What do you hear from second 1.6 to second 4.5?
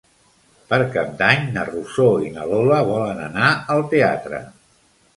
Rosó i na Lola volen anar al teatre.